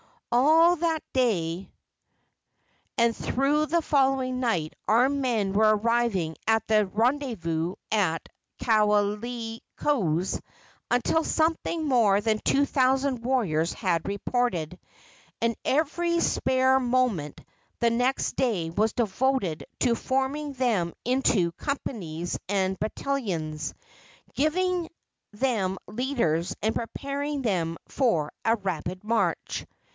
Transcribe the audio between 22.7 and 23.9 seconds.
battalions,